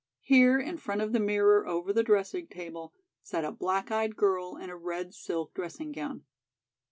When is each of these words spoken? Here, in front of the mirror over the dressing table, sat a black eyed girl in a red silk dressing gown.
Here, 0.23 0.59
in 0.59 0.77
front 0.77 1.01
of 1.03 1.11
the 1.13 1.19
mirror 1.19 1.67
over 1.67 1.93
the 1.93 2.01
dressing 2.01 2.47
table, 2.47 2.91
sat 3.21 3.45
a 3.45 3.51
black 3.51 3.91
eyed 3.91 4.15
girl 4.15 4.57
in 4.57 4.71
a 4.71 4.75
red 4.75 5.13
silk 5.13 5.53
dressing 5.53 5.91
gown. 5.91 6.23